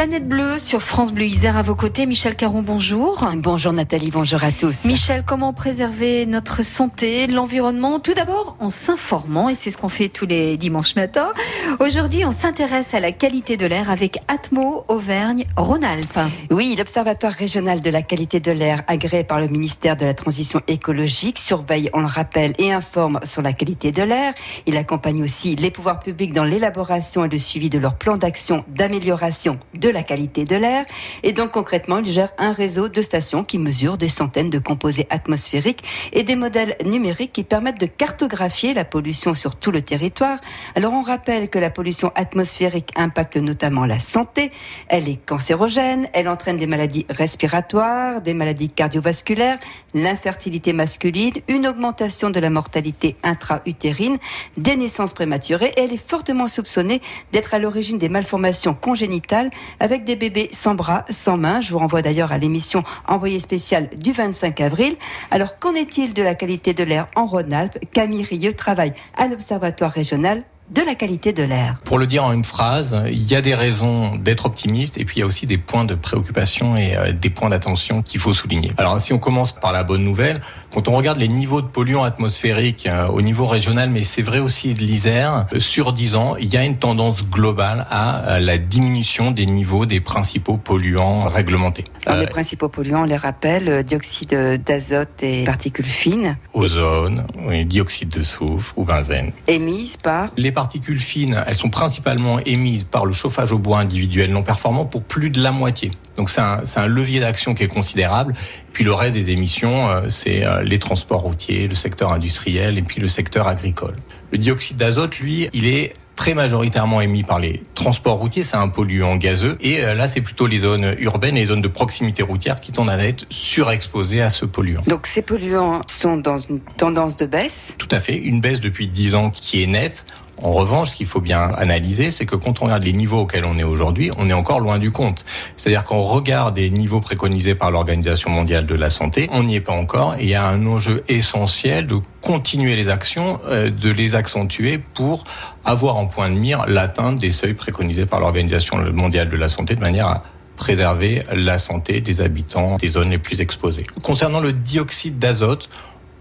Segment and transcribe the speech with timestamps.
[0.00, 2.06] Planète Bleue sur France Bleu Isère à vos côtés.
[2.06, 3.30] Michel Caron, bonjour.
[3.34, 4.86] Bonjour Nathalie, bonjour à tous.
[4.86, 8.00] Michel, comment préserver notre santé, l'environnement?
[8.00, 11.32] Tout d'abord en s'informant, et c'est ce qu'on fait tous les dimanches matins.
[11.80, 16.18] Aujourd'hui, on s'intéresse à la qualité de l'air avec Atmo Auvergne-Rhône-Alpes.
[16.50, 20.62] Oui, l'Observatoire régional de la qualité de l'air, agréé par le ministère de la Transition
[20.66, 24.32] écologique, surveille, on le rappelle, et informe sur la qualité de l'air.
[24.64, 28.64] Il accompagne aussi les pouvoirs publics dans l'élaboration et le suivi de leur plan d'action
[28.66, 30.84] d'amélioration de la qualité de l'air.
[31.22, 35.06] Et donc concrètement, il gère un réseau de stations qui mesurent des centaines de composés
[35.10, 40.38] atmosphériques et des modèles numériques qui permettent de cartographier la pollution sur tout le territoire.
[40.74, 44.50] Alors on rappelle que la pollution atmosphérique impacte notamment la santé.
[44.88, 49.58] Elle est cancérogène, elle entraîne des maladies respiratoires, des maladies cardiovasculaires,
[49.94, 54.18] l'infertilité masculine, une augmentation de la mortalité intra-utérine,
[54.56, 57.00] des naissances prématurées et elle est fortement soupçonnée
[57.32, 61.60] d'être à l'origine des malformations congénitales avec des bébés sans bras, sans mains.
[61.60, 64.96] Je vous renvoie d'ailleurs à l'émission envoyée spéciale du 25 avril.
[65.30, 67.78] Alors, qu'en est-il de la qualité de l'air en Rhône-Alpes?
[67.92, 71.78] Camille Rieux travaille à l'Observatoire régional de la qualité de l'air.
[71.84, 75.16] Pour le dire en une phrase, il y a des raisons d'être optimiste et puis
[75.16, 78.32] il y a aussi des points de préoccupation et euh, des points d'attention qu'il faut
[78.32, 78.70] souligner.
[78.78, 80.40] Alors si on commence par la bonne nouvelle,
[80.72, 84.38] quand on regarde les niveaux de polluants atmosphériques euh, au niveau régional, mais c'est vrai
[84.38, 88.58] aussi de l'Isère, euh, sur 10 ans, il y a une tendance globale à la
[88.58, 91.84] diminution des niveaux des principaux polluants réglementés.
[92.06, 96.36] Alors, les principaux polluants, on les rappelle, dioxyde d'azote et particules fines.
[96.54, 99.32] Ozone, oui, dioxyde de soufre ou benzène.
[99.48, 104.30] Émises par les particules fines, elles sont principalement émises par le chauffage au bois individuel
[104.32, 105.90] non performant pour plus de la moitié.
[106.20, 108.34] Donc c'est un, un, levier d'action qui est considérable.
[108.34, 112.76] Et puis le reste des émissions, euh, c'est euh, les transports routiers, le secteur industriel
[112.76, 113.94] et puis le secteur agricole.
[114.30, 118.68] Le dioxyde d'azote, lui, il est très majoritairement émis par les transports routiers, c'est un
[118.68, 119.56] polluant gazeux.
[119.62, 122.70] Et euh, là, c'est plutôt les zones urbaines et les zones de proximité routière qui
[122.70, 124.82] tendent à être surexposées à ce polluant.
[124.86, 127.74] Donc ces polluants sont dans une tendance de baisse?
[127.78, 130.04] Tout à fait, une baisse depuis 10 ans qui est nette.
[130.42, 133.44] En revanche, ce qu'il faut bien analyser, c'est que quand on regarde les niveaux auxquels
[133.44, 135.24] on est aujourd'hui, on est encore loin du compte.
[135.56, 139.60] C'est-à-dire qu'on regarde les niveaux préconisés par l'Organisation mondiale de la santé, on n'y est
[139.60, 143.90] pas encore et il y a un enjeu essentiel de continuer les actions, euh, de
[143.90, 145.24] les accentuer pour
[145.64, 149.74] avoir en point de mire l'atteinte des seuils préconisés par l'Organisation mondiale de la santé
[149.74, 150.22] de manière à
[150.56, 153.86] préserver la santé des habitants des zones les plus exposées.
[154.02, 155.70] Concernant le dioxyde d'azote,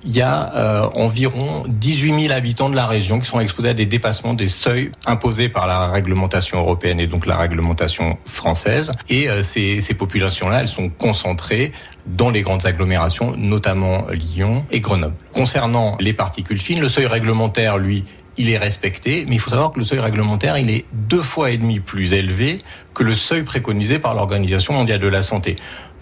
[0.03, 3.73] il y a euh, environ 18 000 habitants de la région qui sont exposés à
[3.73, 8.91] des dépassements des seuils imposés par la réglementation européenne et donc la réglementation française.
[9.09, 11.71] Et euh, ces, ces populations-là, elles sont concentrées
[12.05, 15.15] dans les grandes agglomérations, notamment Lyon et Grenoble.
[15.33, 18.05] Concernant les particules fines, le seuil réglementaire, lui,
[18.37, 21.51] il est respecté, mais il faut savoir que le seuil réglementaire, il est deux fois
[21.51, 22.59] et demi plus élevé
[22.93, 25.57] que le seuil préconisé par l'Organisation mondiale de la santé.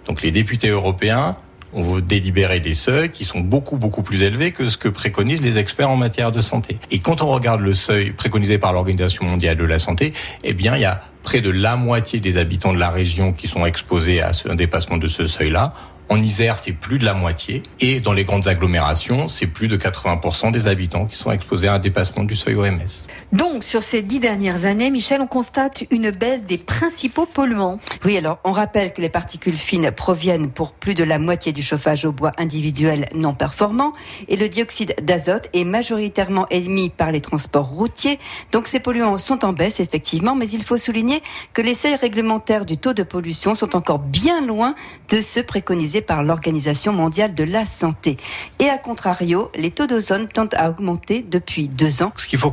[0.08, 1.36] Donc les députés européens
[1.74, 5.42] on veut délibérer des seuils qui sont beaucoup beaucoup plus élevés que ce que préconisent
[5.42, 6.78] les experts en matière de santé.
[6.92, 10.14] Et quand on regarde le seuil préconisé par l'Organisation mondiale de la santé,
[10.44, 13.48] eh bien il y a près de la moitié des habitants de la région qui
[13.48, 15.74] sont exposés à un dépassement de ce seuil-là.
[16.10, 17.64] En Isère, c'est plus de la moitié.
[17.82, 21.74] Et dans les grandes agglomérations, c'est plus de 80% des habitants qui sont exposés à
[21.74, 23.08] un dépassement du seuil OMS.
[23.34, 27.80] Donc, sur ces dix dernières années, Michel, on constate une baisse des principaux polluants.
[28.06, 31.62] Oui, alors on rappelle que les particules fines proviennent pour plus de la moitié du
[31.62, 33.92] chauffage au bois individuel non performant
[34.30, 38.18] et le dioxyde d'azote est majoritairement émis par les transports routiers.
[38.54, 41.22] Donc ces polluants sont en baisse, effectivement, mais il faut souligner
[41.54, 44.74] que les seuils réglementaires du taux de pollution sont encore bien loin
[45.10, 48.18] de ceux préconisés par l'Organisation mondiale de la santé.
[48.60, 52.12] Et à contrario, les taux d'ozone tendent à augmenter depuis deux ans.
[52.16, 52.52] Ce qu'il faut